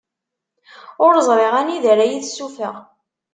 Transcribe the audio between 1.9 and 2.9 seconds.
ara yi-tessuffeɣ.